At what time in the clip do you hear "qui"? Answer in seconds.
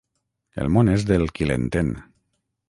1.35-1.49